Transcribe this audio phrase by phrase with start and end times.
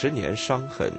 [0.00, 0.92] 十年伤痕，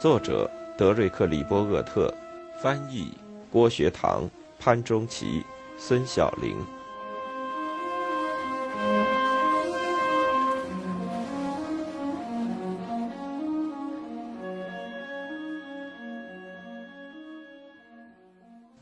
[0.00, 2.12] 作者德瑞克·里波厄特，
[2.60, 3.12] 翻译
[3.48, 4.28] 郭学堂、
[4.58, 5.44] 潘中奇、
[5.78, 6.56] 孙晓玲。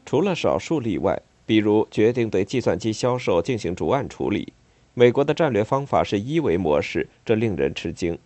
[0.07, 4.51] 除了少数例外，比如决定对计算机销售进行逐案处理，
[4.95, 8.19] 美国的战略方法是一维模式，这令人吃惊。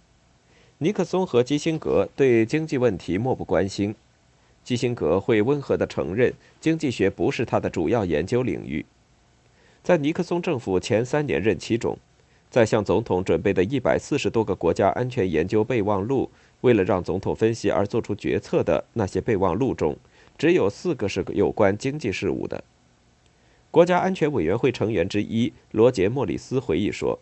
[0.81, 3.93] 尼克松和基辛格对经济问题漠不关心，
[4.63, 8.87] 基辛格会温和地承认经济学不是他的主要研究领域。
[9.83, 11.99] 在尼克松政府前三年任期中，
[12.49, 19.97] 在向总统准备的一百四十多个国家安全研究备忘录，为了让总统分析而做出决策的那些备忘录中，
[20.37, 22.63] 只有四个是有关经济事务的。
[23.73, 27.19] 国家安全委员会成员之一罗杰·莫里斯回忆说。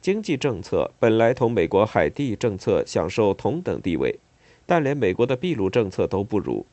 [0.00, 4.18] 经济政策本来同美国海地政策享受同等地位，
[4.64, 6.64] 但连美国的秘鲁政策都不如。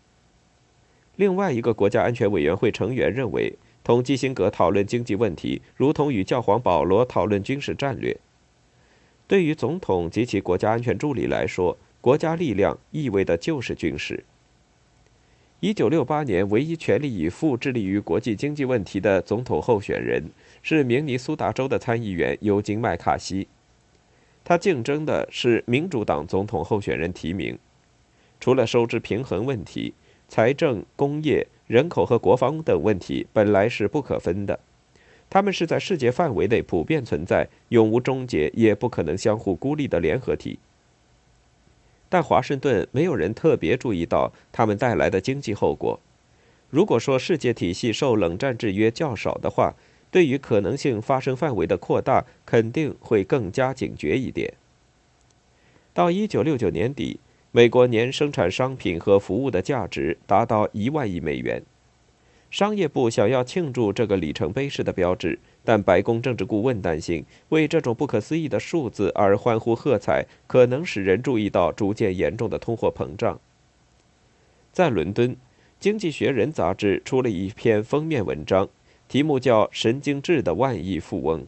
[1.15, 8.15] 另外一个国家安全委员会成员认为，同基辛格讨论经济问题，如同与教皇保罗讨论军事战略。
[9.27, 14.23] 对于总统及其国家安全助理来说，国家力量意味的就是军事。
[15.61, 20.21] 一九六八年，唯一全力以赴致力于国际经济问题的总统候选人
[20.61, 23.47] 是明尼苏达州的参议员尤金·麦卡锡。
[24.43, 27.57] 他竞争的是民主党总统候选人提名。
[28.41, 29.93] 除了收支平衡问题，
[30.27, 34.59] 财政、工业、人口和国防等问题本来是不可分的，
[35.29, 40.59] 他们是在世界范围内普遍存在、永无终结也不可能相互孤立的联合体。
[42.09, 45.99] 但华盛顿没有人特别注意到他们带来的经济后果。
[46.69, 49.73] 如果说世界体系受冷战制约较少的话，
[50.11, 54.53] 对于可能性发生范围的扩大，肯定会更加警觉一点。
[55.93, 57.19] 到一九六九年底，
[57.51, 61.63] 美国年生产商品和服务的价值达到一万亿美元。
[62.55, 65.37] 商业部想要庆祝这个里程碑式的标志。
[65.65, 73.41] 但白宫政治顾问担心，为这种不可思议的数字而欢呼喝彩，可能使人注意到逐渐严重的通货膨胀。
[74.71, 75.31] 在伦敦，
[75.81, 78.69] 《经济学人》杂志出了一篇封面文章，
[79.09, 81.41] 题目叫《神经质的万亿富翁》，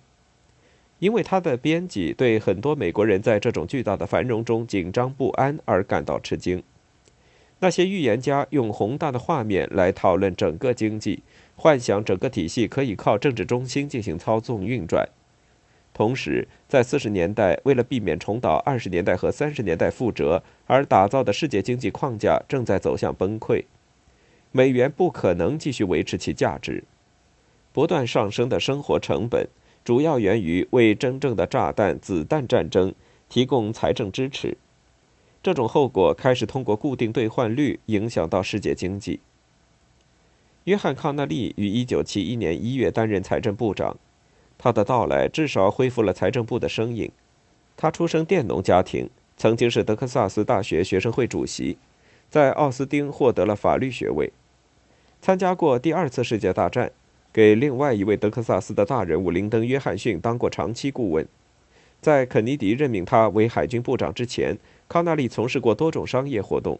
[1.00, 6.62] 因为他的编辑对很多美国人在这种巨大的繁荣中紧张不安而感到吃惊。
[7.60, 11.24] 那些预言家用宏大的画面来讨论整个经济。
[11.60, 15.10] 幻想整个体系可以靠政治中心进行操纵运转，
[15.92, 23.64] 同时在四十年代为了避免重蹈二十年代和三十年代覆辙而打造的世界经济框架正在走向崩溃，
[24.52, 26.84] 美元不可能继续维持其价值，
[27.74, 29.48] 不断上升的生活成本
[29.84, 32.94] 主要源于为真正的炸弹子弹战争
[33.28, 34.56] 提供财政支持，
[35.48, 39.22] 这种后果开始通过固定兑换率影响到世界经济。
[40.66, 43.96] 约翰·康纳利于1971年1月担任财政部长，
[44.58, 47.10] 他的到来至少恢复了财政部的声音。
[47.78, 51.78] 他出生佃农家庭，曾经是德克萨斯大学学生会主席，
[52.30, 54.34] 在奥斯汀获得了法律学位，
[55.22, 56.92] 参加过第二次世界大战，
[57.32, 61.26] 给另外一位德克萨斯的大人物林登·约翰逊当过长期顾问。
[62.02, 66.80] 在肯尼迪任命他为海军部长之前，康纳利从事过多种商业活动。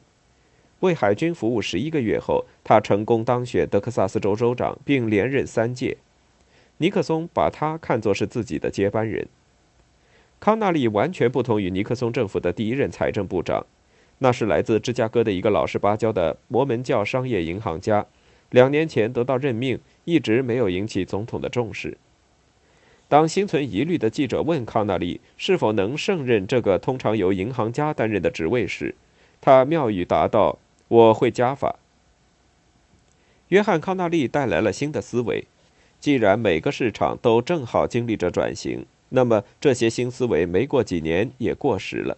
[0.82, 5.98] 为海军服务十一个月后，他成功当选德克萨斯州州长，并连任三届。
[6.78, 9.28] 尼克松把他看作是自己的接班人。
[10.40, 13.66] 康纳利完全不同于尼克松政府的第一任财政部长，
[14.20, 18.06] 那是来自芝加哥的一个老实巴交的摩门教商业银行家。
[18.52, 21.98] 两年前得到任命，一直没有引起总统的重视。
[23.10, 28.96] 当心存疑虑的记者问康纳利是否能胜任这个通常由银行家担任的职位时，
[29.42, 30.60] 他妙语答道。
[30.90, 31.76] 我会加法。
[33.50, 35.44] 约翰·康纳利带来了新的思维。
[36.00, 42.18] 既然每个市场都正好经历着转型，那么这些新思维没过几年也过时了。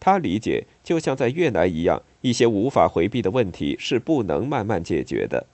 [0.00, 5.46] 他理解，就像在越南一样，一些无法回避的问题是不能慢慢解决的。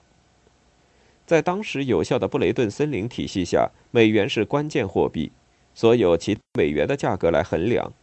[1.29, 5.31] 在当时有效的布雷顿森林体系下，美元是关键货币，
[5.75, 7.93] 所有其美元的价格来衡量。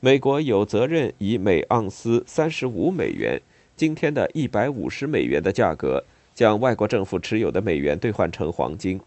[0.00, 3.40] 美国有责任以每盎司三十五美元。
[3.76, 6.02] 今天的一百五十美元的价格，
[6.34, 9.00] 将外国政府持有的美元兑换成黄金。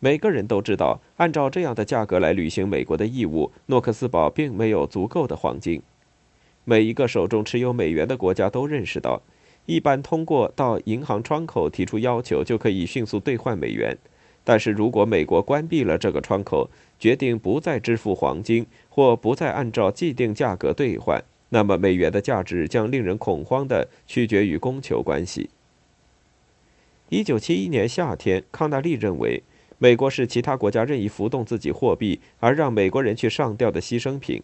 [0.00, 5.80] 每个人都知道，按照这样的价格来履行美国的义务，诺克斯堡并没有足够的黄金。
[6.64, 9.22] 每一个手中持有美元的国家都认识到，
[9.66, 13.96] 一般通过到银行窗口提出要求就可以迅速兑换美元。
[14.42, 25.50] 但是如果美国关闭了这个窗口，决定不再支付黄金或不再按照既定价格兑换，那么美元的价值将令人恐慌地取决于供求关系。
[27.08, 29.42] 一九七一年夏天，康纳利认为，
[29.78, 34.42] 美国是其他国家任意浮动自己货币而让美国人去上吊的牺牲品。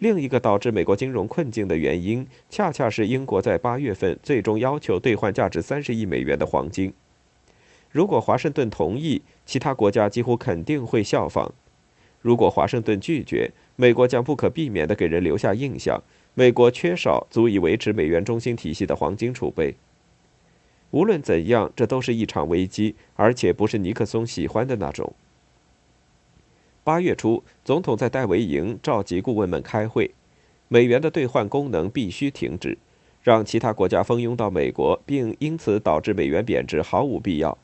[0.00, 6.90] 另一个导致美国金融困境的原因，恰恰是英国在八月份最终要求兑换价值三十亿美元的黄金。
[7.90, 11.52] 如果华盛顿同意，其他国家几乎肯定会效仿；
[12.22, 19.74] 如果华盛顿拒绝，美国将不可避免地给人留下印象：美国缺少足以维持美元中心体系的黄金储备。
[20.92, 25.12] 无论怎样，这都是一场危机，而且不是尼克松喜欢的那种。
[26.82, 30.14] 八月初，总统在戴维营召集顾问们开会，
[30.68, 32.78] 美元的兑换功能必须停止，
[33.22, 37.58] 让其他国家蜂拥到美国，并因此导致美元贬值毫无必要。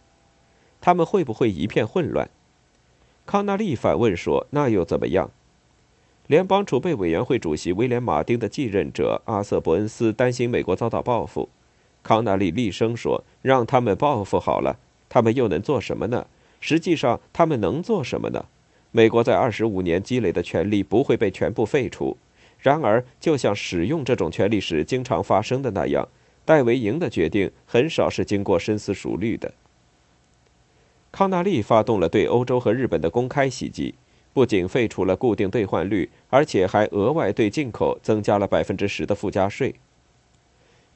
[0.83, 2.29] 他们会不会一片混乱？
[3.25, 5.31] 康纳利反问说：“那又怎么样？”
[6.29, 11.49] 联邦储备委员会主席威廉·马丁的继任者阿瑟·伯恩斯担心美国遭到报复。
[12.03, 14.79] 康纳利厉声说：“让他们报复好了，
[15.09, 16.27] 他们又能做什么呢？
[16.61, 18.45] 实际上，他们能做什么呢？
[18.97, 22.17] 美国在二十五年积累的权力不会被全部废除。
[22.59, 26.09] 然而，就像使用这种权力时经常发生的那样，
[26.47, 29.53] 戴维营的决定很少是经过深思熟虑的。
[31.13, 33.95] 康纳利发动了对欧洲和日本的公开袭击，
[34.33, 39.75] 不仅废除了固定兑换率，而且还额外对进口增加了百分之十的附加税。”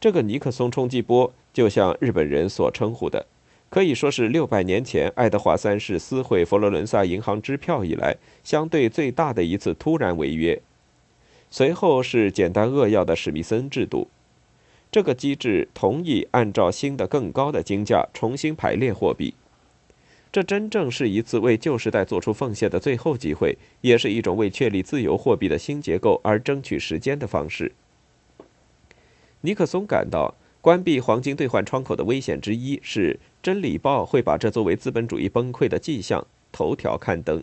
[0.01, 3.27] 这个尼克松冲击波，就像日本人所称呼的，
[3.71, 10.61] 可以说是六百年前爱德华三世撕毁佛罗伦萨银行支票以来相对最大的一次突然违约。
[11.51, 14.09] 随后是简单扼要的史密森制度，
[14.91, 19.35] 这个机制同意按照新的更高的金价重新排列货币。
[20.33, 27.73] 这真正是一次为旧时代做出奉献的最后机会，也是一种为确立自由货币的新结构而争取时间的方式。
[29.41, 37.43] 尼克松感到，关闭黄金兑换窗口的危险之一是，《真理报》会把这作为资本主义崩溃的迹象头条刊登。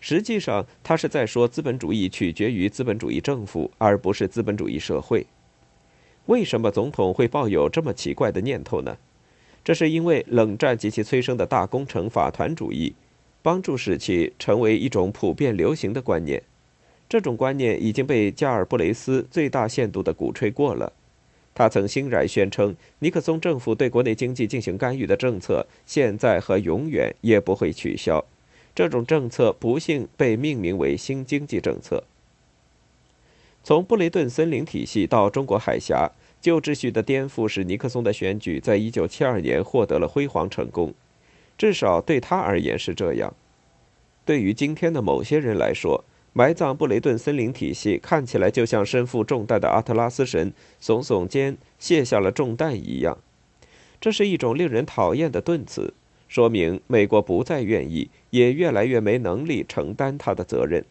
[0.00, 5.26] 实际上，他是在说资本主义取决于资本主义政府，而不是资本主义社会。
[6.26, 8.96] 为什么总统会抱有这么奇怪的念头呢？
[9.62, 12.94] 这是因为冷战及其催生的大工程法团主义，
[13.42, 16.42] 帮助使其成为一种普遍流行的观念。
[17.08, 20.92] 这种观念已经被加尔布雷斯最大限度地鼓吹过了。
[21.54, 28.24] 他曾欣然宣称，尼克松政府对国内经济进行干预的政策，现在和永远也不会取消。
[28.74, 32.04] 这种政策不幸被命名为“新经济政策”。
[33.62, 36.10] 从布雷顿森林体系到中国海峡，
[36.40, 40.94] 旧秩序的颠覆使尼克松的选举在一九七二年获得了辉煌成功，
[41.58, 43.34] 至少对他而言是这样。
[44.24, 53.18] 对于今天的某些人来说，埋葬布雷顿森林体系看起来就像身负重担的阿特拉斯神耸耸肩卸下了重担一样，
[54.00, 55.92] 这是一种令人讨厌的顿词，
[56.28, 60.84] 说明美国不再愿意，也越来越没能力承担他的责任。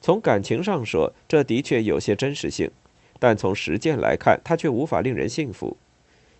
[0.00, 2.70] 从感情上说，这的确有些真实性，
[3.18, 5.76] 但从实践来看，它却无法令人信服。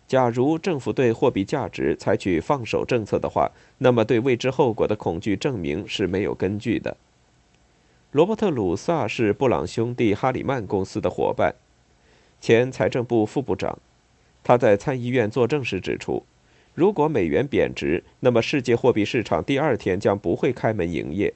[0.06, 6.96] 假如政府对货币价值采取放手政策的话，那么对未知后果的恐惧证明是没有根据的。
[8.12, 11.54] 罗伯特·鲁萨是布朗兄弟哈里曼公司的伙伴，
[12.40, 13.78] 前财政部副部长。
[14.42, 16.24] 他在参议院作证时指出，
[16.74, 21.32] 如果美元贬值，那么世界货币市场第二天将不会开门营业。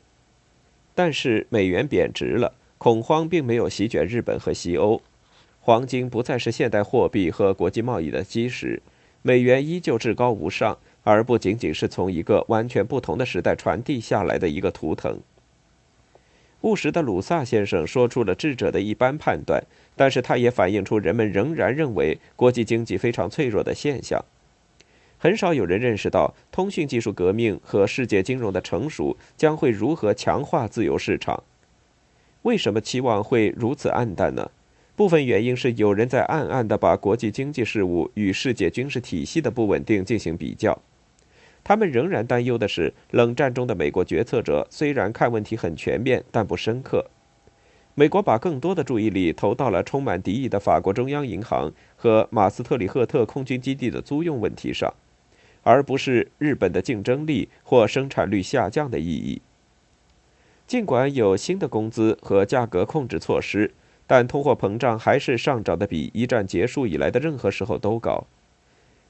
[0.97, 5.01] 但是美元贬值了，恐慌并没有席卷日本和西欧，
[5.61, 8.83] 黄金不再是现代货币和国际贸易的基石，
[9.23, 15.21] 美元依旧至高无上，而不仅仅是从一个完全不同的时代传递下来的一个图腾。
[16.65, 19.63] 务实的鲁萨先生说出了智者的一般判断，
[19.95, 24.25] 但是他也反映出人们仍然认为国际经济非常脆弱的现象。
[25.19, 31.43] 很少有人认识到通讯技术革命和世界金融的成熟将会如何强化自由市场。
[32.43, 34.51] 为什么期望会如此黯淡呢？
[34.97, 40.81] 部分原因是有人在暗暗地把国际经济事务与世界军事体系的不稳定进行比较。
[41.65, 47.07] 他们仍然担忧的是，冷战中的美国决策者虽然看问题很全面，但不深刻。
[47.95, 54.93] 美国把更多的注意力投到了充满敌意的法国中央银行和马斯特里赫特空军基地的租用问题上，
[55.63, 59.41] 而不是日本的竞争力或生产率下降的意义。
[60.67, 63.73] 尽管有新的工资和价格控制措施，
[64.07, 68.27] 但通货膨胀还是上涨的比一战结束以来的任何时候都高。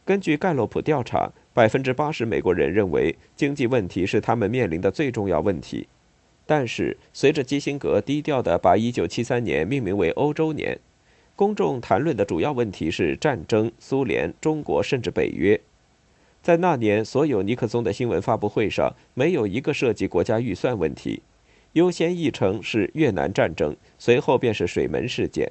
[0.05, 5.89] 根据盖洛普调查，百分之八十美国人认为经济问题是他们面临的最重要问题。
[6.45, 10.79] 但是，随着基辛格低调地把1973年命名为欧洲年，
[11.35, 15.59] 公众谈论的主要问题是战争、苏联、中国，甚至北约。
[16.43, 21.23] 在那年，所有尼克松的新闻发布会上，没有一个涉及国家预算问题，
[21.73, 25.51] 优先议程是越南战争，随后便是水门事件。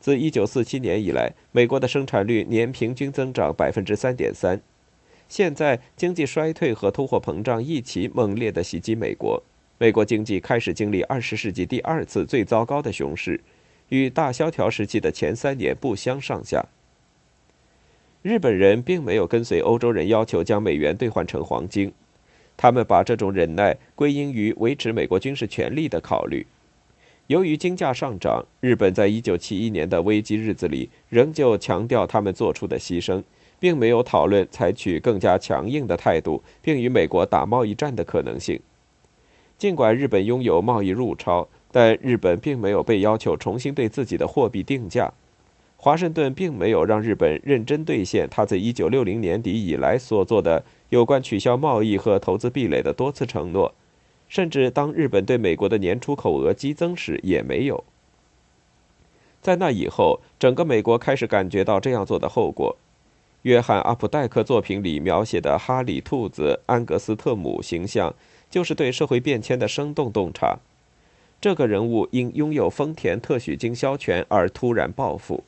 [0.00, 4.60] 自1947年以来，美国的生产率年平均增长百分之三点三。
[5.28, 9.42] 现在，经济衰退和通货膨胀一起猛烈地袭击美国。
[9.78, 13.40] 美国经济开始经历二十世纪第二次最糟糕的熊市，
[13.90, 16.66] 与大萧条时期的前三年不相上下。
[18.22, 21.92] 日本人并没有跟随欧洲人要求将美元兑换成黄金，
[22.56, 26.46] 他们把这种忍耐归因于维持美国军事权力的考虑。
[27.30, 33.22] 由于金价上涨，日本在一九七一年的危机日子里仍旧强调他们做出的牺牲，
[33.60, 38.58] 并没有讨论采取更加强硬的态度，并与美国打贸易战的可能性。
[39.56, 45.12] 尽管日本拥有贸易入超，但日本并没有被要求重新对自己的货币定价。
[45.76, 53.72] 华盛顿并没有让日本认真兑现他在1960年底以来所做的有关取消贸易和投资壁垒的多次承诺，
[54.30, 57.84] 甚至当日本对美国的年出口额激增时也没有。
[59.42, 62.78] 在那以后，整个美国开始感觉到这样做的后果。
[63.42, 68.14] 约翰·阿普戴克作品里描写的哈里兔子安格斯特姆形象。
[68.50, 70.58] 就是对社会变迁的生动洞察。
[71.40, 75.44] 这个人物因拥有丰田特许经销权而突然暴富。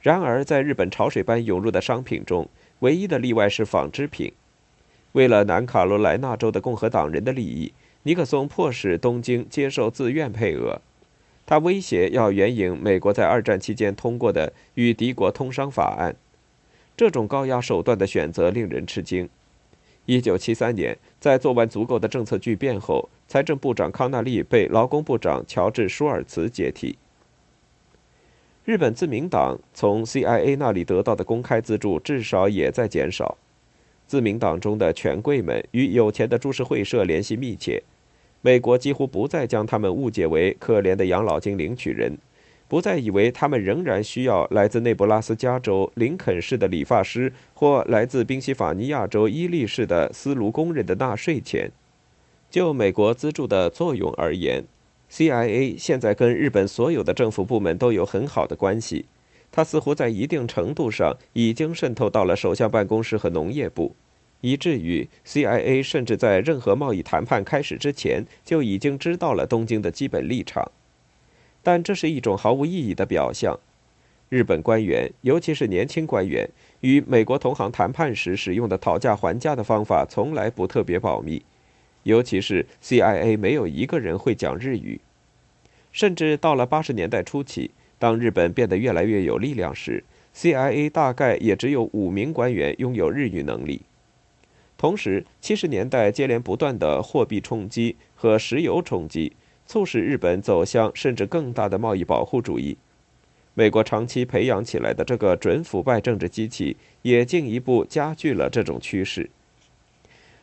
[0.00, 4.32] 然而，在日本潮水般涌入的商品中，唯一的例外是纺织品。
[5.14, 10.80] 为了南卡罗来纳州的共和党人的利益，尼克松迫使东京接受自愿配额。
[11.46, 16.16] 他威胁要援引美国在二战期间通过的与敌国通商法案。
[16.96, 19.28] 这种高压手段的选择令人吃惊。
[20.06, 26.98] 一九七三年，在做完足够的政策巨变后，财政部长康纳利被劳工部长乔治舒尔茨接替。
[28.64, 33.38] 日本自民党从 CIA 那里得到的公开资助至少也在减少。
[34.06, 37.82] 自民党中的权贵们与有钱的株式会社联系密切，
[38.42, 42.16] 美国几乎不再将他们误解为可怜的养老金领取人。
[42.66, 51.70] 不再以为他们仍然需要来自内布拉斯加州林肯市的理发师或来自宾夕法尼亚州伊利市的丝炉工人的纳税钱。
[52.50, 54.64] 就美国资助的作用而言
[55.10, 59.04] ，CIA 现在跟日本所有的政府部门都有很好的关系。
[59.54, 63.94] 它似乎在一定程度上已经渗透到了首相办公室和农业部，
[64.40, 70.72] 以至于 CIA 甚至在任何贸易谈判开始之前就已经知道了东京的基本立场。
[71.62, 73.60] 但这是一种毫无意义的表象。
[74.28, 81.40] 日本官员，尤其是年轻官员，与美国同行谈判时使用的讨价还价的方法从来不特别保密。
[82.02, 85.00] 尤其是 CIA 没有一个人会讲日语。
[85.92, 87.70] 甚至到了八十年代初期，
[88.04, 90.04] 当日本变得越来越有力量时
[90.36, 93.80] ，CIA 大概也只有五名官员拥有日语能力。
[94.76, 99.32] 同时，七十年代接连不断的货币冲击和石油冲击。
[99.64, 102.76] 促使日本走向甚至更大的贸易保护主义。
[103.54, 109.30] 美国长期培养起来的这个准腐败政治机器，也进一步加剧了这种趋势。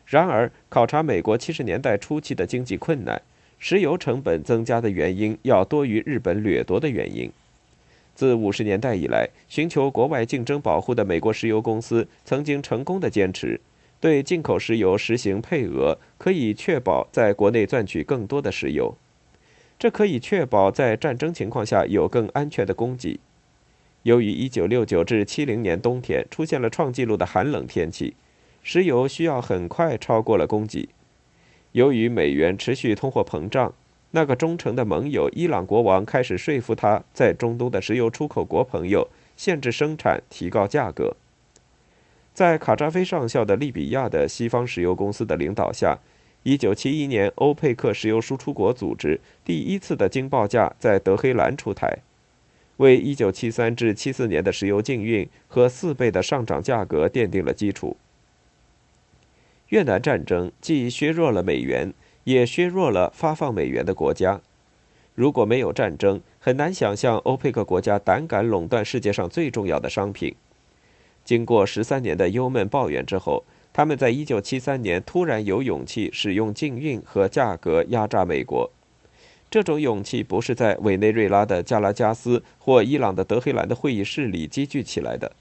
[0.04, 3.22] 然而，考察美国七十年代初期的经济困难，
[3.60, 7.30] 石油成本增加的原因要多于日本掠夺的原因。
[8.22, 13.60] 自五十年代以来，寻求国外竞争保护的美国石油公司曾经成功的坚持。
[13.98, 18.96] 对进口石油实行配额，可以确保在国内赚取更多的石油。
[19.76, 23.18] 这可以确保在战争情况下有更安全的供给。
[24.04, 28.14] 由于1969至70年冬天出现了创纪录的寒冷天气，
[28.62, 30.88] 石油需要很快超过了供给。
[31.72, 33.74] 由于美元持续通货膨胀，
[34.12, 41.16] 那个忠诚的盟友伊朗国王开始说服他在中东的石油出口国朋友限制生产、提高价格。
[42.32, 45.98] 在卡扎菲上校的利比亚的西方石油公司的领导下。
[46.44, 51.98] 一九七一年，欧佩克石油输出国组织第一次的经报价在德黑兰出台，
[52.78, 57.96] 为一九七三至七四年的石油禁运和四倍的上涨价格奠定了基础。
[59.68, 64.40] 越南战争既削弱了美元，也削弱了发放美元的国家。
[65.14, 70.34] 如果没有战争，很难想象欧佩克国家胆敢垄断世界上最重要的商品。
[71.24, 73.44] 经过十三年的忧闷抱怨之后。
[73.74, 78.70] 他们在一九七三年突然有勇气使用禁运和价格压榨美国，
[79.50, 85.32] 这种勇气不是在委内瑞拉的加拉加斯或伊朗的德黑兰的会议室里积聚起来的，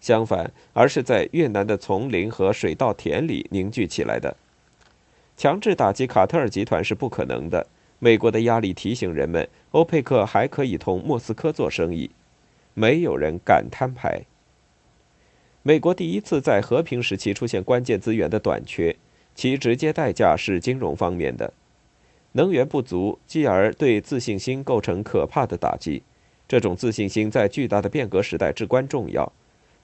[0.00, 4.36] 相反，而是在越南的丛林和水稻田里凝聚起来的。
[5.40, 7.66] 强制打击卡特尔集团是不可能的。
[7.98, 12.10] 美国的压力提醒人们，欧佩克还可以同莫斯科做生意。
[12.74, 14.26] 没有人敢摊牌。
[15.62, 18.94] 美国第一次在和平时期出现关键资源的短缺，
[19.34, 21.54] 其直接代价是金融方面的。
[22.32, 26.02] 能源不足，继而对自信心构成可怕的打击。
[26.46, 29.32] 这种自信心在巨大的变革时代至关重要。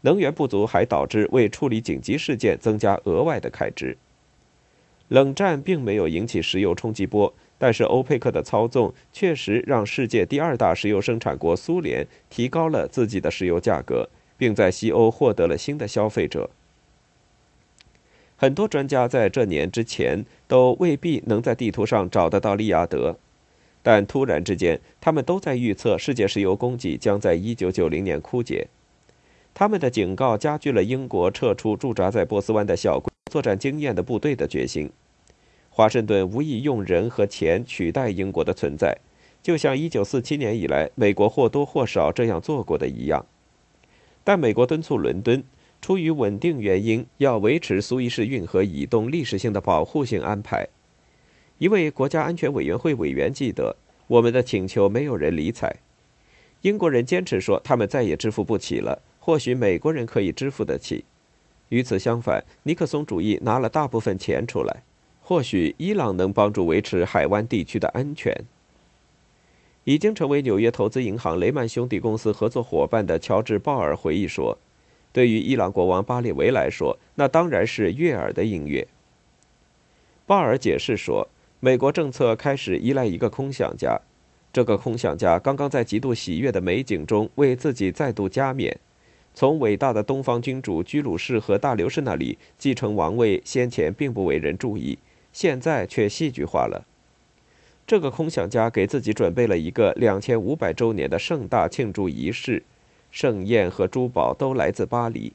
[0.02, 3.96] 能源不足还导致为处理紧急事件增加额外的开支。
[5.08, 16.50] 冷战并没有引起石油冲击波，但是欧佩克的操纵确实让世界第二大石油生产国苏联提高了自己的石油价格，并在西欧获得了新的消费者。
[18.36, 23.16] 很多专家在这年之前都未必能在地图上找得到利雅得。
[23.82, 28.66] 但突然之间，他们都在预测世界石油供给将在1990年枯竭。
[29.54, 33.00] 他们的警告加剧了英国撤出驻扎在波斯湾的小
[33.37, 34.90] 作战经验的部队的决心。
[35.68, 38.97] 华盛顿无意用人和钱取代英国的存在，
[39.42, 43.26] 就像1947年以来美国或多或少这样做过的一样。
[44.25, 45.45] 但美国敦促伦敦，
[45.83, 50.66] 出于稳定原因，要维持苏伊士运河以东历史性的保护性安排。
[51.59, 55.76] 一位国家安全委员会委员记得，我们的请求没有人理睬。
[56.62, 59.02] 英国人坚持说，他们再也支付不起了。
[59.21, 61.04] 或许美国人可以支付得起。
[61.68, 64.82] 与此相反，尼克松主义拿了大部分钱出来。
[65.23, 68.32] 或许伊朗能帮助维持海湾地区的安全。
[69.85, 74.56] 已经成为纽约投资银行雷曼兄弟公司合作伙伴的乔治·鲍尔回忆说
[75.12, 78.87] ：“对于伊朗国王巴列维来说，那当然是悦耳的音乐。”
[80.26, 81.28] 鲍尔解释说。
[81.58, 83.99] 美国政策开始依赖一个空想家，
[84.52, 88.78] 这个空想家刚刚在极度喜悦的美景中为自己再度加冕，
[89.38, 94.99] 从伟大的东方君主居鲁士和大流士那里继承王位，先前并不为人注意，
[95.30, 96.86] 现在却戏剧化了。
[97.86, 102.62] 这个空想家给自己准备了一个两千五百周年的盛大庆祝仪式，
[103.10, 105.34] 盛宴和珠宝都来自巴黎，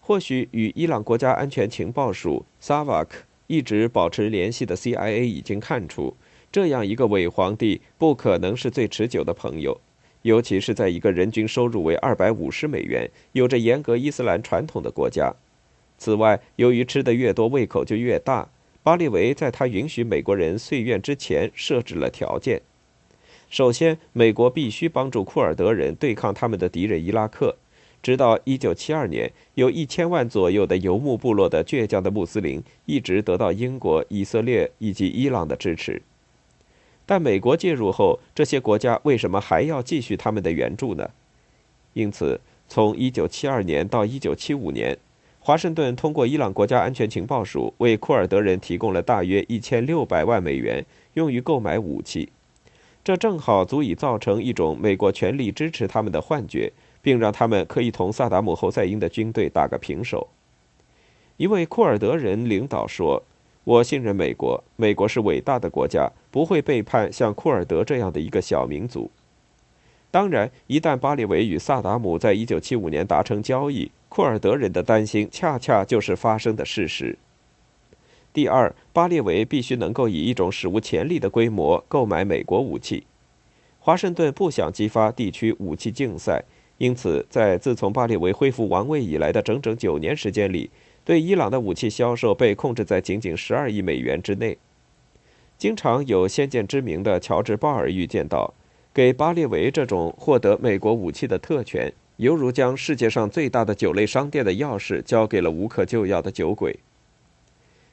[0.00, 3.08] 或许与伊朗国家安全情报署 SAVAK。
[3.48, 6.14] 一直保持联系的 CIA 已经看出，
[6.52, 9.78] 这样一个伪皇帝不可能是最持久的朋友，
[10.24, 15.34] 尤其是在一个人均收入为二百五十美元、有着严格伊斯兰传统的国家。
[15.98, 18.48] 此外，由于吃得越多，胃口就越大，
[18.82, 22.62] 巴利维在他允许美国人遂愿之前设置了条件：
[23.50, 27.54] 首先，美国必须帮助库尔德人对抗他们的敌人伊拉克。
[28.02, 36.00] 直到1972年，有一千万左右的游牧部落的倔强的穆斯林一直得到英国、以色列以及伊朗的支持。
[37.06, 41.10] 但美国介入后，这些国家为什么还要继续他们的援助呢？
[41.92, 44.98] 因此，从1972年到1975年，
[45.40, 52.28] 华盛顿通过伊朗国家安全情报署为库尔德人提供了大约1600万美元，用于购买武器。
[53.02, 56.72] 这正好足以造成一种美国全力支持他们的幻觉。
[57.04, 60.26] 并让他们可以同萨达姆侯赛因的军队打个平手。
[61.36, 63.22] 一位库尔德人领导说
[63.64, 69.08] ：“我信任美国，美国是伟大的国家，不会背叛像库尔德这样的一个小民族。”
[70.10, 77.16] 当然，一旦巴列维与萨达姆在一九七五年达成交易，库尔德人的担心恰恰就是发生的事实。
[78.32, 83.04] 第二，巴列维必须能够以一种史无前例的规模购买美国武器。
[83.78, 86.42] 华盛顿不想激发地区武器竞赛。
[86.78, 90.68] 因此，在自从巴列维恢复王位以来的整整九年时间里，
[91.04, 94.58] 对伊朗的武器销售被控制在仅仅十二亿美元之内。
[95.56, 98.52] 经常有先见之明的乔治·鲍尔预见到，
[98.92, 106.78] 给巴列维这种获得美国武器的特权，犹如将世界上最大的酒类商店的钥匙交给了无可救药的酒鬼。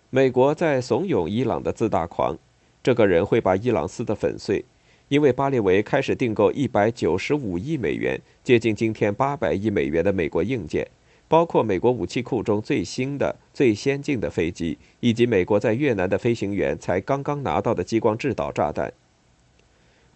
[0.10, 2.38] 美国在怂恿伊朗的自大狂，
[2.84, 4.66] 这个人会把伊朗撕得粉碎。
[5.08, 10.88] 因为巴列维开始订购一百九十五亿美元，接近今天八百亿美元的美国硬件，
[11.32, 18.92] 包括美国武器库中最新的、最先进的飞机，以及美国在越南的飞行员才刚刚拿到的激光制导炸弹。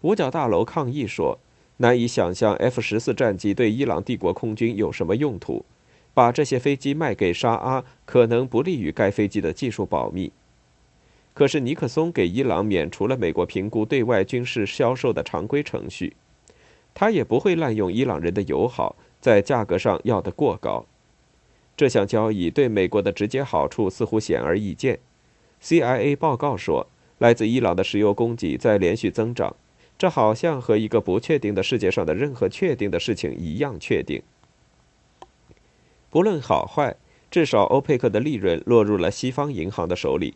[0.02, 1.38] 五角大楼抗议说
[1.78, 5.64] ：“难以想象 F 十四战机对伊朗帝国空军有什么用途，
[6.12, 10.30] 把这些飞机卖给沙阿可能不利于该飞机的技术保密。”
[11.32, 16.14] 可是尼克松给伊朗免除了美国评估对外军事销售的常规程序，
[16.92, 20.84] 他也不会滥用伊朗人的友好，在价格上要得过高。
[21.76, 24.98] 这项交易对美国的直接好处似乎显而易见。
[25.62, 26.86] CIA 报告说，
[27.18, 29.54] 来自伊朗的石油供给在连续增长，
[29.98, 34.22] 这好像和一个不确定的世界上的任何确定的事情一样确定。
[36.08, 36.96] 不论好坏，
[37.30, 40.34] 至少欧佩克的利润落入了西方银行的手里。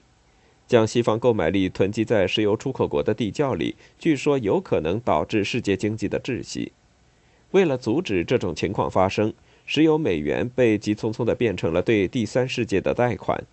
[0.67, 6.71] 将西方购买力囤积在石油出口国的地窖里，据说有可能导致世界经济的窒息。
[7.51, 9.35] 为了阻止这种情况发生，
[9.73, 13.45] 石油美元被急匆匆地变成了对第三世界的贷款。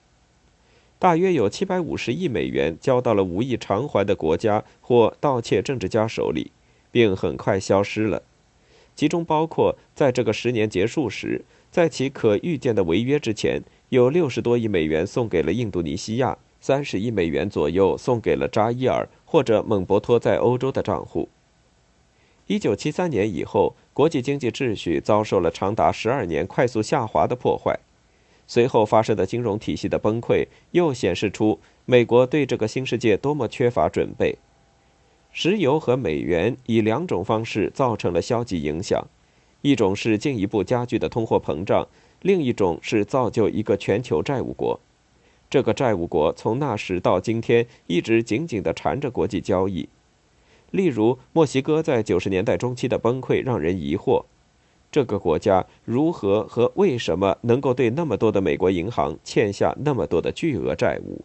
[0.98, 6.50] 大约有七百五十亿美元交到了无意偿还的国家或盗窃政治家手里，
[6.92, 8.24] 并很快消失了。
[8.96, 16.36] 其中包括在这个十年结束时，在其可预见的违约之前，有六十多亿美元送给了印度尼西亚。
[16.60, 21.30] 三十亿美元左右送给了扎伊尔或者蒙博托在欧洲的账户。
[22.48, 27.78] 一九七三年以后，国际经济秩序遭受了长达十二年快速下滑的破坏。
[28.48, 34.38] 随后发生的金融体系的崩溃，又显示出美国对这个新世界多么缺乏准备。
[35.34, 39.06] 石油和美元以两种方式造成了消极影响：
[39.62, 41.86] 一种是进一步加剧的通货膨胀，
[42.22, 44.80] 另一种是造就一个全球债务国。
[45.50, 49.90] 这个债务国从那时到今天一直紧紧地缠着国际交易。
[50.72, 54.26] 例如，墨西哥在九十年代中期的崩溃让人疑惑：
[54.92, 61.24] 这个国家如何和为什么能够对那么多的美国银行欠下那么多的巨额债务？